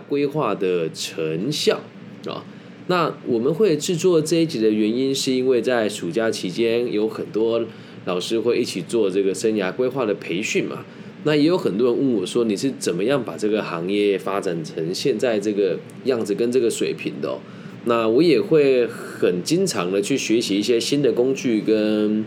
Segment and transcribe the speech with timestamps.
[0.00, 1.80] 规划的成效
[2.26, 2.44] 啊。
[2.88, 7.64] 那我们会制作这一集的原因，是因为在暑假期间有很多
[8.04, 10.84] 老师会一起做这个生涯规划的培训嘛。
[11.24, 17.38] 那也有很多人问我说，你是怎么样把这个行业发展成现在这个样子跟这个水平的？
[17.84, 22.24] 那我也会很经常的去学习一些新的工具跟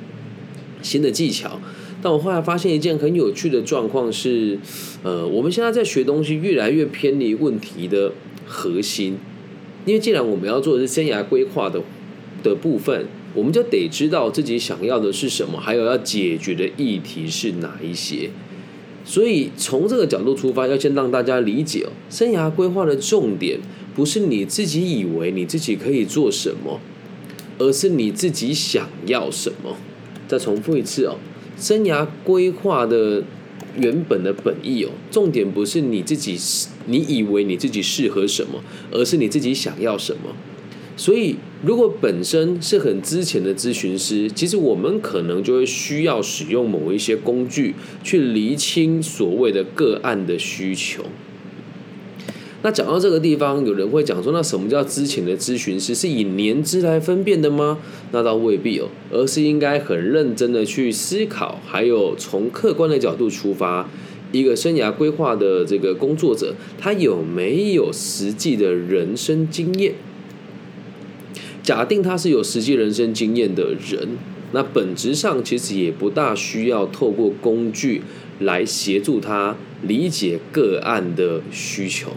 [0.82, 1.60] 新的技巧。
[2.06, 4.60] 但我后来发现一件很有趣的状况是，
[5.02, 8.12] 呃，我们现在在学东西越来越偏离问题的
[8.46, 9.18] 核心。
[9.88, 11.82] 因为既然我们要做的是生涯规划的
[12.44, 18.30] 的部分，我们就得知道自己想要的是什么，还有要解决的议题是哪一些。
[19.04, 23.58] 所以从这个角度出发，要先让大家理解哦，生涯规划的重点
[23.96, 26.80] 不是你自己以为你自己可以做什么，
[27.58, 29.76] 而是你自己想要什么。
[30.28, 31.18] 再重复一次哦，
[31.58, 33.24] 生涯规划的
[33.78, 36.38] 原本的本意哦，重点不是你自己
[36.88, 40.36] 你以为你自己适合什么，而是你自己想要什么。
[40.98, 51.04] 所以，如果本身是很之前的咨询师，其实我们可能就会需要使用某一些工具去厘清所谓的个案的需求。
[52.66, 55.94] 那讲到这个地方，有人会讲说，那什么叫之前的咨询师？
[55.94, 57.78] 是以年资来分辨的吗？
[58.12, 63.88] 那倒未必哦，而是应该很认真的去思考，还有从客观的角度出发，
[64.32, 69.94] 一个生涯规划的这个工作者，他有没有实际的人生经验？
[71.62, 74.18] 假定他是有实际人生经验的人，
[74.54, 78.02] 那本质上其实也不大需要透过工具
[78.40, 82.10] 来协助他理解个案的需求。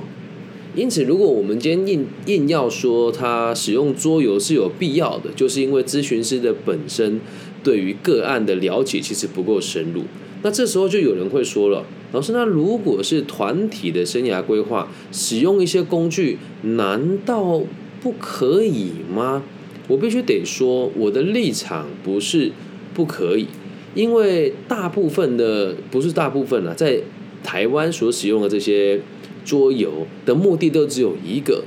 [0.79, 7.21] 因此，如果我们今天硬硬要说他使用桌游是有必要的，就是因为咨询师的本身
[7.65, 10.05] 对于个案的了解其实不够深入。
[10.43, 17.63] 那这时候就有人会说了，老师，那如果是团体的生涯规划，使用一些工具，难道？
[18.01, 19.43] 不可以吗？
[19.89, 22.53] 我必须得说，我的立场不是
[22.95, 23.49] 不可以，
[23.97, 27.01] 因为大部分的不是大部分了，在
[27.43, 29.01] 台湾所使用的这些
[29.49, 31.65] 桌游的目的都只有一个，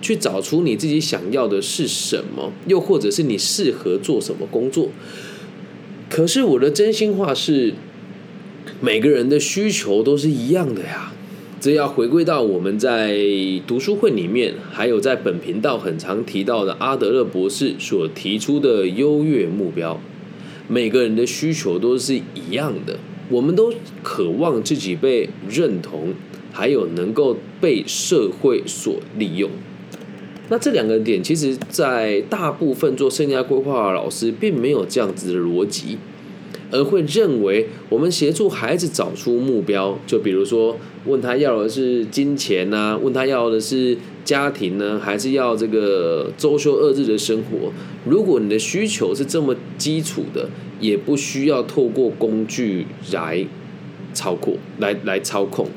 [0.00, 4.90] 去找出你自己想要的是什么，又或者是你适合做什么工作。
[6.08, 7.74] 可是我的真心话是，
[8.80, 11.12] 每个人的需求都是一样的呀。
[11.60, 13.18] 这要回归到我们在
[13.66, 19.98] 读书会里面，还有在本频道很常提到的阿德勒博士所提出的优越目标。
[20.68, 23.72] 每个人的需求都是一样的，我们都
[24.02, 26.14] 渴望自己被认同，
[26.54, 29.50] 还有能够被社会所利用。
[30.48, 35.98] 那这两个点，其实在大部分做生涯规划的老师，并没有这样子的逻辑。
[36.70, 40.76] 而会认为，我们协助孩子找出目标，就比如说
[41.06, 47.72] 问他要的是金钱呢，问他要的是家庭呢，还是要这个周休二日的生活？
[48.04, 50.48] 如果你的需求是这么基础的，
[50.80, 53.46] 也不需要透过工具来
[54.12, 55.68] 操控，来来操控。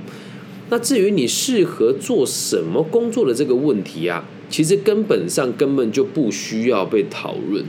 [0.70, 7.66] 那至于你适合做什么工作的这个问题啊，其实根本上根本就不需要被讨论。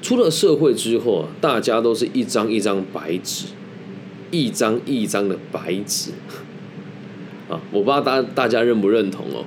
[0.00, 3.46] 出了社会之后啊，大家都是一张一张白纸，
[4.30, 6.12] 一张一张的白纸
[7.48, 7.60] 啊！
[7.72, 9.44] 我不知道大大家认不认同哦。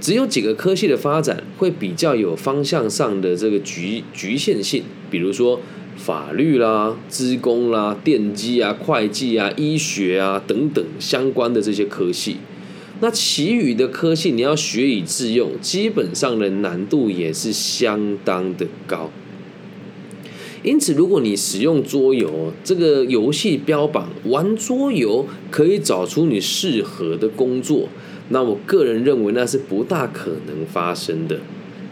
[0.00, 5.60] 只有几个科系的发展会比较有方向上的这个局局限性，比如说
[5.98, 12.36] 法律啦、资工啦、电机啊、会计啊、医学啊等等相关的这些科系。
[13.00, 19.10] 那其余的科系你要学以致用，基本上的难度也是相当的高。
[20.64, 27.88] 因此，如果你使用桌游这个游戏标榜玩桌游可以找出你适合的工作，
[28.30, 31.38] 那我个人认为那是不大可能发生的。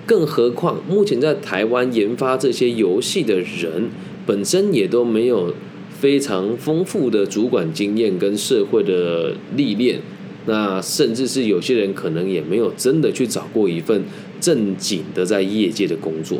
[0.06, 3.90] 更何况，目前在台湾研发这些游戏的人
[4.24, 5.52] 本身也都没有
[5.90, 9.98] 非常丰富的主管经验跟社会的历练，
[10.46, 14.04] 那甚至是有些人可能也没有真的去找过一份
[14.40, 16.38] 正经的在业界的工作。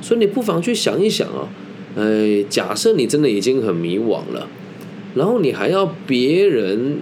[0.00, 1.48] 所以你不妨去想一想啊，
[1.96, 4.48] 哎，假设你真的已经很迷惘了，
[5.14, 6.98] 然后你还要别人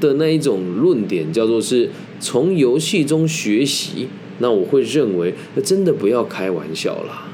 [0.00, 4.08] 的那一种论点叫做是从游戏中学习，
[4.40, 7.28] 那我会认为那真的不要开玩笑啦。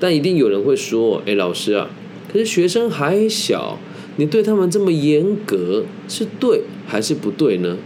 [0.00, 1.88] 但一定有人会说，哎，老师啊，
[2.30, 3.78] 可是学生还小，
[4.16, 7.78] 你对他们这么严格是对还是不对呢？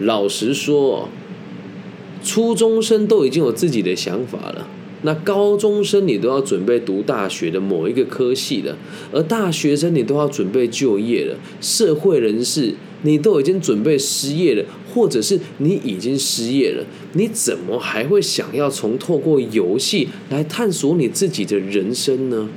[0.00, 1.08] 老实说，
[2.22, 4.68] 初中生都已经有自己的想法了。
[5.02, 8.76] 那高中生你都要准备读大学的某一个科系了，
[9.12, 14.64] 而大学生你都要准备就业了，社会人士你都已经准备失业了，
[14.96, 16.82] 或者是你已经失业了，
[17.12, 22.48] 你怎么还会想要从透过游戏来探索你自己的人生呢？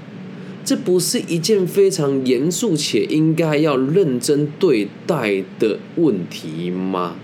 [0.63, 7.17] 这不是一件非常严肃且应该要认真对待的问题吗？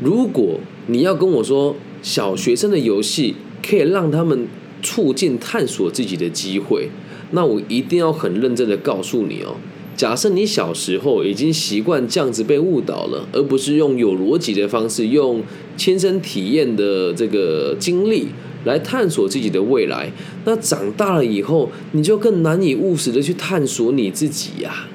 [0.00, 3.34] 如果你要跟我说小学生的游戏
[3.66, 4.46] 可以让他们
[4.80, 6.88] 促进探索自己的机会，
[7.32, 9.56] 那我一定要很认真的告诉你哦。
[10.00, 15.42] 假设你小时候已经习惯这样子被误导了，而不是用有逻辑的方式，用
[15.76, 18.28] 亲身体验的这个经历
[18.64, 20.10] 来探索自己的未来，
[20.46, 24.88] 那长大了以后，你就更难以务实的去探索你自己呀。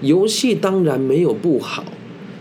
[0.00, 1.84] 游戏当然没有不好。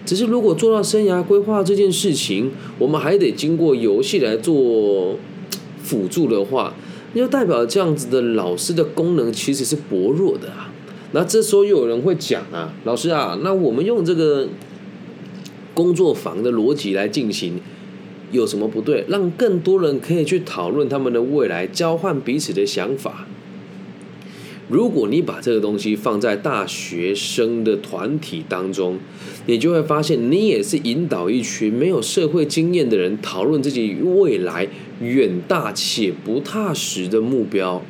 [0.06, 5.18] 只是，如果做到生涯规划这件事情，我们还得经过游戏来做
[5.84, 6.74] 辅助的话，
[7.12, 10.69] 那就代表这样子的老师的功能其实是薄弱的啊。
[11.12, 14.48] 那这时候又有人会讲啊，老师啊，那我们用这个
[15.74, 17.60] 工作坊的逻辑来进行，
[18.32, 19.06] 有什么不对？
[19.08, 23.26] 让更多人可以去讨论他们的未来，交换彼此的想法。
[24.68, 29.00] 如果你把这个东西放在大学生的团体当中，
[29.48, 34.68] 你就会发现，你也是引导一群没有社会经验的人讨论自己未来
[35.02, 37.82] 远大且不踏实的目标。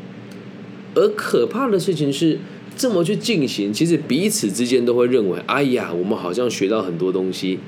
[0.95, 2.39] 而可怕的事情是，
[2.79, 7.59] 这么去进行，其实彼此之间都会认为，哎呀，我们好像学到很多东西。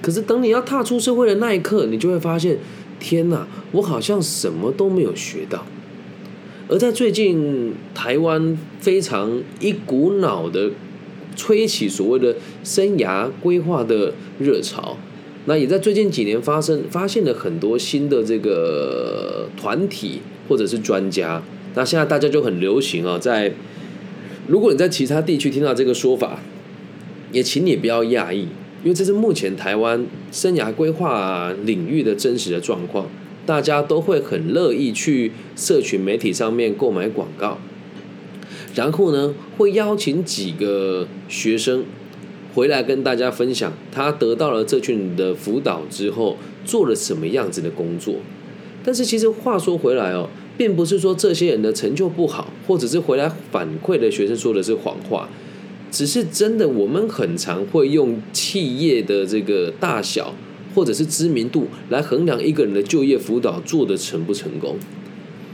[0.00, 2.58] 可是等你要踏出社会的那一刻，你就会发现，
[3.00, 5.66] 天哪，我好像什么都没有学到。
[6.68, 10.70] 而在最近，台湾非常一股脑的
[11.34, 14.96] 吹起所谓的生涯规划的热潮，
[15.46, 21.42] 那也在最近几年发生，发现了很多新的这个团体或者是专家。
[21.74, 23.52] 那现在大家就很流行啊，在
[24.46, 26.40] 如果你在其他地区听到这个说法，
[27.32, 28.42] 也请你不要讶异，
[28.82, 33.06] 因为这是目前台湾生涯规划领域的真实的状况。
[33.46, 37.58] 大家都会很乐意去社群媒体上面购买广告，
[38.74, 41.84] 然后呢，会邀请几个学生
[42.54, 48.14] 回来跟大家分享他得到了这群的辅导之后做了什么样子的工作。
[48.82, 55.28] 但是其实话说回来哦，并不是说这些人的成就不好，或者是回来反馈的学生说的是谎话，
[55.90, 60.34] 只是真的我们很常会用企业的这个大小。
[60.74, 64.76] 或者是知名度来衡量一个人的就业辅导做的成不成功。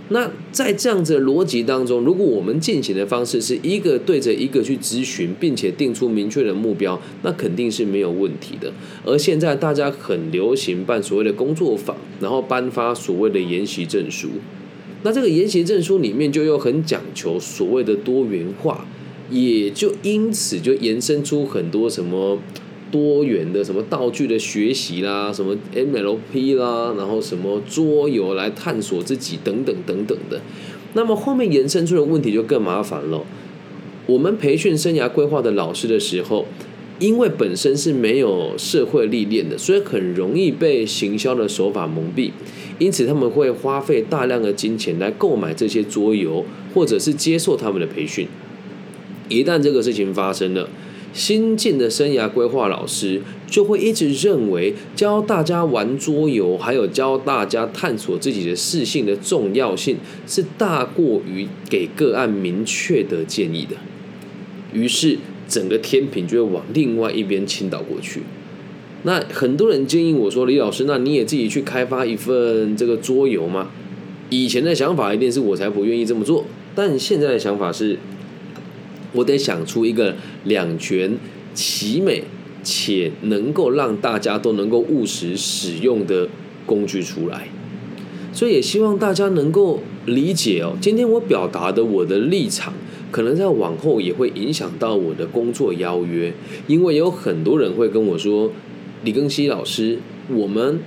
[0.08, 8.73] 那在这样子的逻辑当中，如果我们进行的方式是一个对着一个去咨询，并且定出明确的目标，那肯定是没有问题的。
[9.05, 14.31] 而现在大家很流行办所谓的工作坊，然后颁发所谓的研习证书。
[15.02, 18.87] 那这个研习证书里面就又很讲求所谓的多元化，
[19.31, 22.38] 也就因此就延伸出很多什么。
[22.93, 30.41] 多元的什么道具的学习啦，什么 MLP 啦，然后什么桌游来探索自己等等等等的，
[30.94, 33.25] 那么后面延伸出的问题就更麻烦了。
[34.06, 36.46] 我们培训生涯规划的老师的时候，
[37.00, 42.31] 因为本身是没有社会历练的，所以很容易被行销的手法蒙蔽，
[42.79, 46.44] 因此他们会花费大量的金钱来购买这些桌游，
[46.75, 48.29] 或者是接受他们的培训。
[49.31, 50.69] 一旦这个事情发生了，
[51.15, 59.96] 新进的生涯规划老师就会一直认为教大家玩桌游，还有教大家探索自己的适性的重要性
[60.27, 63.77] 是大过于给个案明确的建议的。
[64.72, 65.19] 于是
[65.51, 68.23] 整个天平就会往另外一边倾倒过去。
[69.03, 73.69] 那很多人建议我说：“李老师，那你也自己去开发一份这个桌游吗？”
[74.31, 77.99] 以前的想法一定是我才不愿意这么做，但现在的想法是。
[79.13, 80.15] 我得想出一个
[80.45, 81.19] 两全
[81.53, 82.23] 其美
[82.63, 86.29] 且能够让大家都能够务实使用的
[86.65, 87.49] 工具出来，
[88.33, 90.77] 所以也希望大家能够理解哦。
[90.81, 92.73] 今天我表达的我的立场，
[93.10, 96.32] 可能在往后也会影响到我的工作邀约，
[96.67, 98.50] 因为有很多人会跟我说
[99.05, 99.98] ：“李庚希老师，
[100.29, 100.81] 我们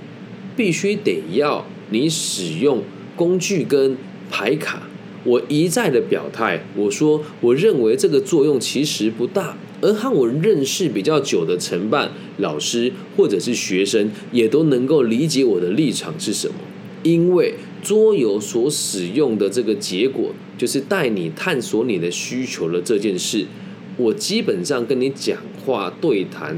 [0.56, 2.82] 必须得要你使用
[3.14, 3.96] 工具跟
[4.30, 4.88] 牌卡。”
[5.24, 16.54] 我一再的表态，我说我认为这个作用其实不大，而和我认识比较久的承办老师或者是学生也都能够理解我的立场是什么。
[17.02, 17.54] 因为
[17.84, 23.46] 桌游所使用的这个结果，就是带你探索你的需求的这件事。
[23.96, 26.56] 我基本上跟你讲话对谈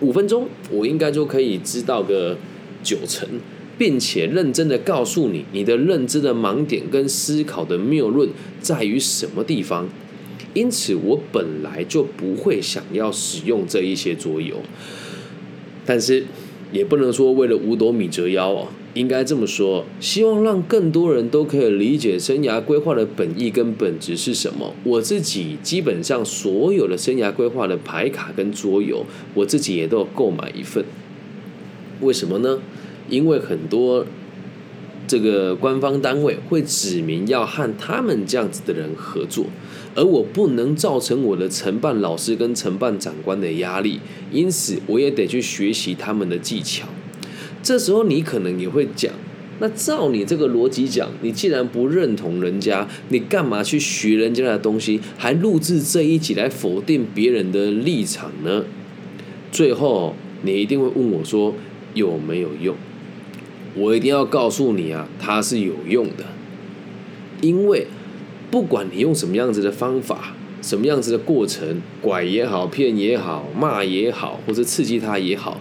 [0.00, 2.36] 五分钟，我应该就可以知道个
[2.82, 3.26] 九成。
[3.78, 8.28] 并且认真的告诉你，你的认知的盲点跟思考的谬论
[8.60, 9.88] 在于什么地方。
[10.54, 14.58] 因此，我本来就不会想要使用这一些桌游，
[15.84, 16.26] 但是
[16.72, 18.68] 也不能说为了五斗米折腰哦。
[18.94, 24.74] 应该这么说，希望让更多人都可以理解生涯规划的本意跟本质是什么。
[24.84, 30.84] 我自己基本上所有的生涯规划的牌卡跟桌游，我自己也都有购买一份。
[32.02, 32.58] 为什么呢？
[33.08, 34.04] 因为很多
[35.06, 39.46] 这个官方单位会指明要和他们这样子的人合作，
[39.94, 46.88] 而我不能造成我的承办老师跟承办长官的压力，因此我也得去学习他们的技巧。
[47.62, 49.12] 这时候你可能也会讲，
[49.60, 58.64] 那照你这个逻辑讲，你既然不认同人家，你干嘛去学人家的东西，还录制这一集来否定别人的立场呢？
[59.52, 61.54] 最后你一定会问我说
[61.94, 62.74] 有没有用？
[63.74, 66.24] 我一定要告诉你啊，它是有用的，
[67.40, 67.86] 因为
[68.52, 75.58] 不管你用什么样子的方法，什么样子的过程，拐也好，骗也好，骂也好，或者刺激他也好。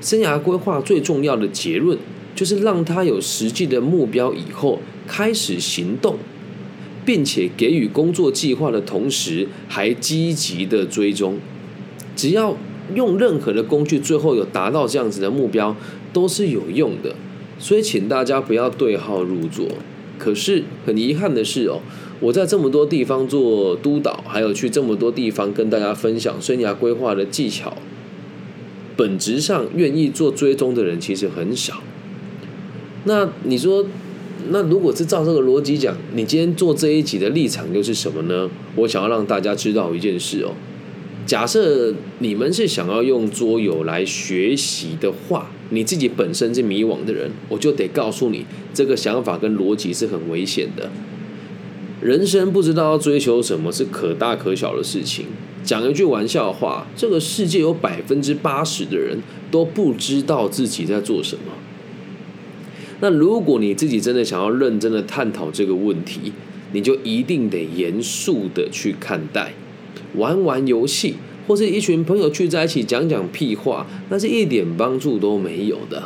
[0.00, 1.98] 生涯规划最重要的结论，
[2.34, 6.16] 就是让他有实际的目标以后开始行动，
[7.04, 11.36] 并且给予工作计划的同时，还积极的追踪。
[12.16, 12.56] 只要
[12.94, 15.76] 用任何的工具，最后有达到这样子的目标，
[16.14, 17.14] 都是有用的。
[17.58, 19.68] 所以，请大家不要对号入座。
[20.18, 21.80] 可是很遗憾的是哦，
[22.22, 27.76] 我在这么多地方做督导，还有去这么多地方跟大家分享生涯规划的技巧。
[28.96, 31.82] 本质上愿意做追踪的人其实很少。
[33.04, 33.84] 那你说，
[34.50, 38.48] 那如果是照这个逻辑讲，你今天做这一集的立场又是什么呢？
[38.76, 40.52] 我想要让大家知道一件事哦。
[41.26, 50.88] 假设你们是想要用桌游来学习的话，你自己本身是迷惘的人，我就得告诉你，这个想法跟逻辑是很危险的。
[52.02, 55.26] 人生不知道要追求什么是可大可小的事情。
[55.62, 59.16] 讲一句玩笑话，这个世界有百分之八十的人
[59.52, 61.52] 都不知道自己在做什么。
[63.00, 66.32] 那如果你自己真的想要认真的探讨这个问题，
[66.72, 69.54] 你就一定得严肃的去看待。
[70.16, 71.14] 玩玩游戏，
[71.46, 76.02] 或是一群朋友聚在一起讲讲屁话，那是一点帮助都没有的。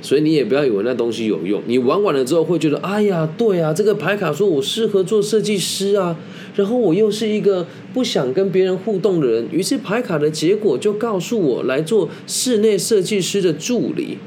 [0.00, 6.16] 所以你也不要以为那东西有用，你玩完了之后会觉得，哎呀，对啊，这个牌卡说我适合做设计师啊。
[6.54, 7.64] 然后我又是一个
[7.94, 14.18] 不想跟别人互动的人，于是牌卡的结果就告诉我来做室内设计师的助理。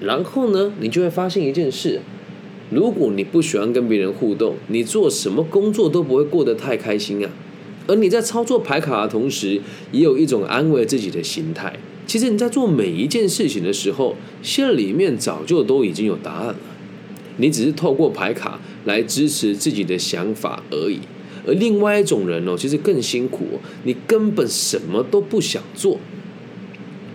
[0.00, 2.00] 然后呢，你就会发现一件事：
[2.70, 7.30] 如果你不喜欢跟别人互动，你做什么工作都不会过得太开心啊。
[7.88, 11.72] 而你在操作牌卡的同时，也有一种安慰自己的心态。
[12.08, 16.56] 其实你在做每一件事情的时候，心里面早就都已经有答案了，
[17.36, 21.00] 你只是透过牌卡来支持自己的想法而已。
[21.46, 23.44] 而另外一种人哦，其实更辛苦，
[23.84, 25.98] 你根本什么都不想做，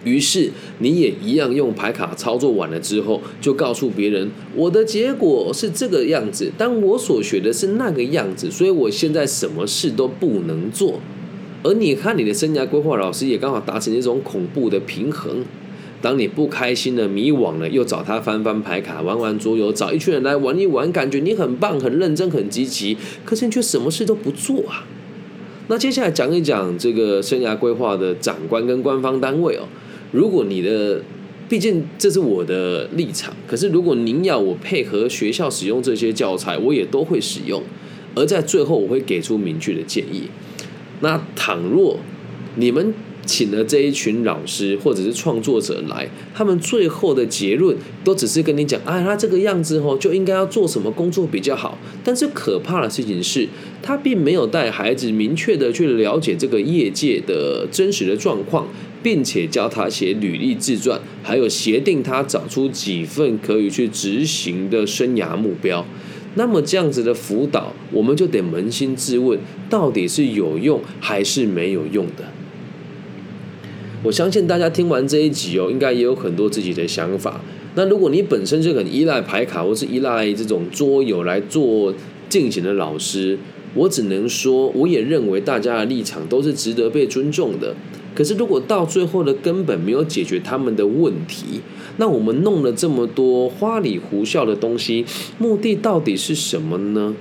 [0.04, 11.00] 于是你也一样用牌卡操作完了之后，就告诉别人我的结果是这个样子，但我所学的是那个样子，所以我现在什么事都不能做。
[11.64, 15.44] 而你看你的生涯规划老师也刚好达成一种恐怖的平衡。
[16.02, 24.86] 当你不开心了、迷惘了，又找他翻翻牌卡、玩玩桌游，找一群人来玩一玩，感觉你很棒、很认真、很积极，可是你却什么事都不做啊。
[25.70, 29.64] 那接下来讲一讲这个生涯规划的长官跟官方单位哦。
[30.12, 31.02] 如果你的，
[31.48, 37.64] 毕竟这是我的立场，可是如果您要我配合学校使用这些教材，我也都会使用。
[38.14, 40.24] 而在最后，我会给出明确的建议。
[41.04, 42.00] 那倘若
[42.56, 42.92] 你们。
[43.26, 51.78] 请了这一群老师或者是创作者来，他们最后的结论都只是跟你讲，哎，他这个样子哦，就应该要做什么工作比较好。
[52.04, 53.48] 但是可怕的事情是，
[53.82, 58.68] 他并没有带孩子明确的去了解这个业界的真实的状况，
[59.02, 65.86] 并且教他写履历自传，还有协定他找出几份可以去执行的生涯目标。
[66.36, 72.26] 那么这样子的辅导，我们就得扪心自问，到底是有用还是没有用的？
[74.04, 77.40] 我相信大家听完这一集哦，应该也有很多自己的想法。
[77.76, 81.94] 那如果你本身就很依赖牌卡，或是依赖这种桌游来做
[82.30, 83.38] 进行的老师，
[83.76, 87.76] 我只能说，我也认为大家的立场都是值得被尊重的。
[88.16, 91.62] 可是如果到最后的根本没有解决他们的问题，
[91.98, 95.06] 那我们弄了这么多花里胡哨的东西，
[95.38, 97.16] 目的到底是什么呢？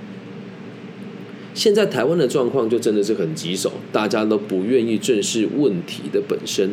[1.53, 6.71] 现在台湾的状况就真的是很棘手，大家都不愿意正视问题的本身。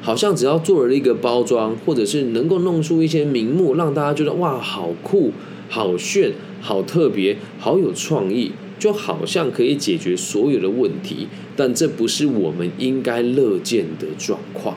[0.00, 5.32] 好像只要做了一个包装，或者是能够弄出一些名目，让大家觉得哇，好酷、
[5.70, 11.28] 好炫、好特别、好有创意，就好像可以解决所有的问题。
[11.56, 14.76] 但这不是我们应该乐见的状况。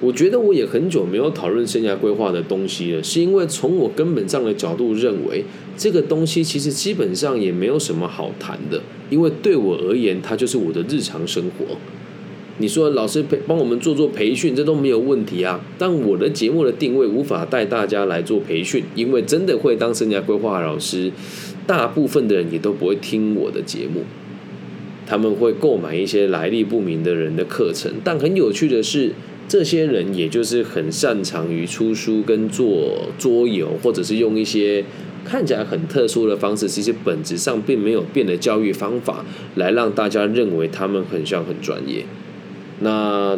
[0.00, 5.44] 我觉得我也很久没有讨论生涯规划的东西了，是因为从我根本上的角度认为，
[5.76, 11.76] 这个东西其实基本上也没有什么好谈的，因为对我而言，它就是我的日常生活。
[12.58, 15.60] 你说老师培帮我们做做培训，这都没有问题啊。
[15.78, 21.10] 但我的节目的定位无法带大家来做培训，因为真的会当生涯规划老师，
[21.66, 24.04] 大部分的人也都不会听我的节目，
[25.06, 27.92] 他们会购买一些来历不明的人的课程。
[28.02, 29.12] 但很有趣的是。
[29.48, 34.82] 这些人也就是很擅长于出书跟做桌游，或者是用一些
[35.26, 39.26] 看起来很特殊的方式，其实本质上并没有变的教育方法，
[39.56, 42.06] 来让大家认为他们很像很专业。
[42.80, 43.36] 那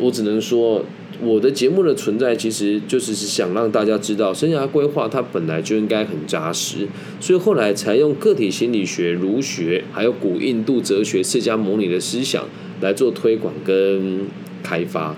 [0.00, 0.84] 我只能说，
[1.22, 6.88] 我的节目的存在其实就是想让大家知道，生涯规划它本来就应该很扎实，
[7.20, 12.44] 所以后来才用个体心理学、儒学，还有古印度哲学、释迦牟尼的思想
[12.80, 14.20] 来做推广跟
[14.62, 15.16] 开发。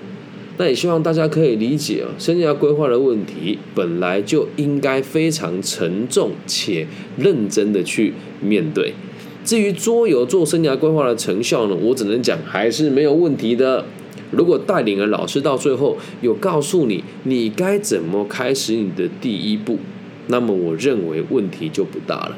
[0.59, 6.87] 那也希望大家可以理解啊，生涯规划的问题本来就应该非常沉重且
[7.19, 8.95] 认真的去面对。
[9.45, 13.85] 至于桌游做生涯规划的成效呢，我只能讲还是没有问题的。
[14.30, 19.78] 如果带领的老师到最后有告诉你你该怎么开始你的第一步，
[20.26, 22.37] 那么我认为问题就不大了。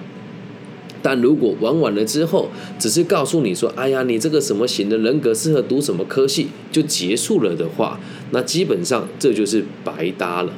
[1.01, 8.01] 但如果玩完了之后，只是告诉你说：“哎呀，你这个什么型的人格适合读什么科系”，就结束了的话，
[8.33, 10.53] 那基本上这就是白搭了，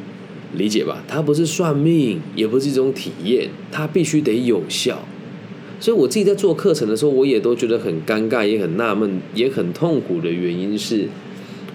[0.56, 1.04] 理解吧？
[1.06, 5.04] 它不是算命，也不是一种体验，它必须得有效。
[5.80, 11.08] 所以我自己在做课程的时候，我也都觉得很尴尬，也很纳闷，也很痛苦的原因是，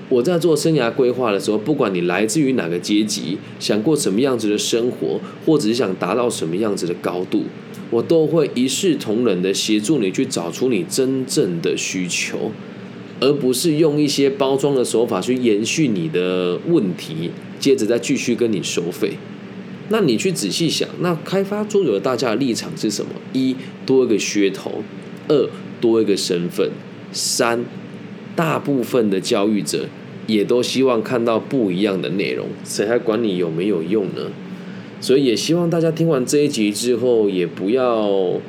[0.09, 7.44] 我在做生涯规划的时候，不管你来自于哪个阶级，想过什么样子的生活，或者是想达到什么样子的高度。
[7.91, 12.51] 我都会一视同仁的协助你去找出你真正的需求，
[13.20, 19.13] 而不是用一些包装的手法去延续你的问题，接着再继续跟你收费。
[19.89, 23.11] 那你去仔细想，那开发桌游的大家的立场是什么？
[23.33, 24.83] 一多一个噱头，
[25.27, 26.71] 二多一个身份，
[27.11, 27.63] 三
[28.35, 29.85] 大部分的教育者
[30.25, 34.31] 也都希望看到不一样的内容，谁还管你有没有用呢？
[35.00, 38.41] 所以也希望大家听完这一集之后，也不要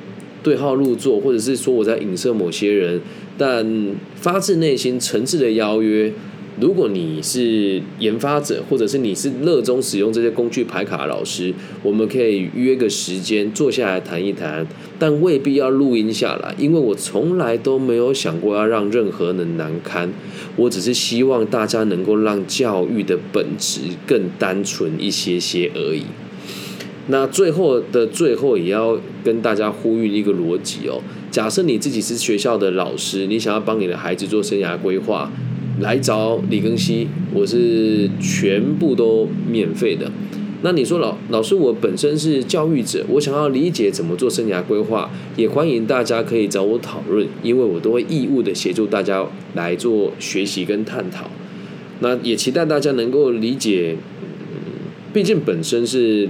[0.42, 3.00] 对号入座，或者是说我在影射某些人，
[3.36, 6.12] 但发自内心、诚挚的邀约。
[6.58, 14.66] 如果你是研发者，或者是你是热衷使用这些工具排卡的老师，我们可以约个时间坐下来谈一谈，
[14.98, 20.10] 但未必要录音下来，因为我从来都没有想过要让任何人难堪，
[20.56, 26.04] 我只是希望大家能够让教育的本质更单纯一些些而已。
[27.08, 31.02] 那最后的最后，也要跟大家呼吁一个逻辑哦。
[31.30, 35.30] 假设你自己是学校的老师，你想要帮你的孩子做生涯规划，
[35.80, 40.10] 来找李庚希，我是全部都免费的。
[40.62, 51.30] 那你说老老师，我本身是教育者，我想要理解怎么做生涯规划，也欢迎大家可以找我讨论，因为我都会义务的协助大家来做学习跟探讨。
[52.00, 53.96] 那也期待大家能够理解，
[54.50, 54.56] 嗯
[55.12, 56.28] 毕竟本身是。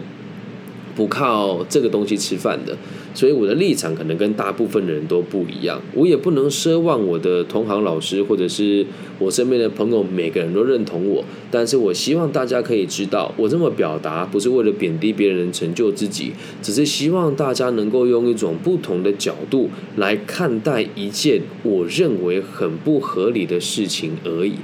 [0.97, 2.77] 不靠这个东西吃饭的，
[3.15, 5.81] 所以我的立场可能跟大部分的人都不一样。
[5.95, 8.85] 我也不能奢望我的同行老师或者是
[9.19, 11.23] 我身边的朋友每个人都认同我。
[11.51, 16.33] 但是我希望大家可以知道，我这么表达不是为了贬低别人成就自己，
[16.63, 24.55] 只是希望大家能够用一种不同的角度来看待一件我认为很不合理的事情而已。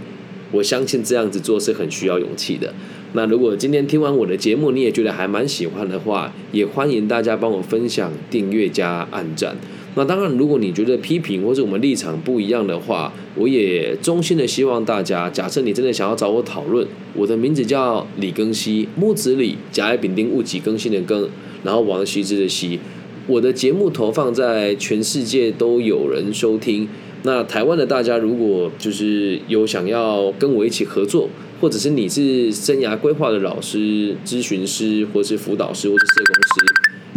[0.51, 2.75] 我相信这样子做是很需要勇气的。
[3.15, 9.55] 那如果今天听完我的节目，你也觉得还蛮喜欢的话，也欢迎大家帮我分享、订阅加按赞。
[9.95, 21.29] 那当然，如果你觉得批评或者我们立场不一样的话，我也衷心的希望大家，假设你真的想要找我讨论，我的名字叫李庚希，木子李，甲乙丙丁戊己更新的更，
[21.63, 22.81] 然后王羲之的羲。
[23.27, 26.89] 我的节目投放在全世界都有人收听。
[27.25, 31.29] 那台湾的大家，如果就是有想要跟我一起合作。
[31.63, 36.75] 或者是你是生涯规划的老师、咨询师，或是辅导师，或是社工师，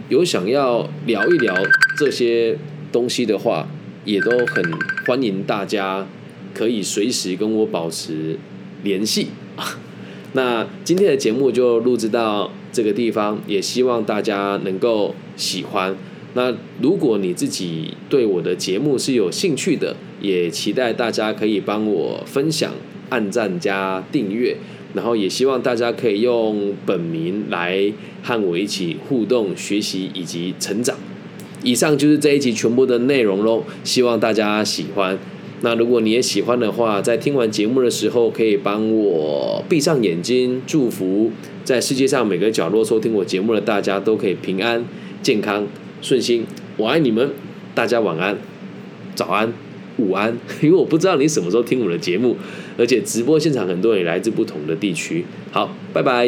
[0.09, 1.51] 有想要聊一聊
[1.97, 2.55] 这些
[2.91, 3.67] 东西的话，
[4.05, 4.63] 也都很
[5.07, 6.07] 欢迎大家
[6.53, 8.37] 可以随时跟我保持
[8.83, 9.29] 联系
[10.33, 15.97] 那今天的节目就录制到这个地方，也希望大家能够喜欢。
[16.35, 22.73] 那如果你自己对我的节目是有兴趣的，也期待大家可以帮我分享、
[23.15, 24.57] 按赞加订阅，
[24.93, 27.89] 然后也希望大家可以用本名来
[28.21, 30.97] 和我一起互动、学习以及成长。
[31.63, 35.17] 以上就是这一集全部的内容喽，希望大家喜欢。
[35.61, 41.31] 那如果你也喜欢的话，在听完节目的时候，可以帮我闭上眼睛，祝福
[41.63, 44.83] 在世界上每个角落收听我节目的大家都可以平安、
[45.23, 45.65] 健康。
[46.01, 46.43] 顺心，
[46.75, 47.31] 我爱你们，
[47.73, 48.37] 大家晚安、
[49.15, 49.51] 早安、
[49.97, 52.35] 午安， 因为我不知道你什么时候听我的节目，
[52.77, 55.25] 而且直播现场很多人来自不同的地区。
[55.51, 56.27] 好，拜拜。